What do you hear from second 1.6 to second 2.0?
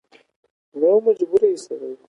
کړې ده